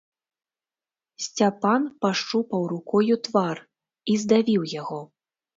Сцяпан 1.25 1.81
пашчупаў 2.05 2.63
рукою 2.73 3.15
твар 3.29 3.57
і 4.15 4.21
здавіў 4.23 4.61
яго. 4.81 5.01